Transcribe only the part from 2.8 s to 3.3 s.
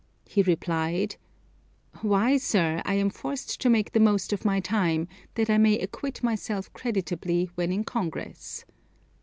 I am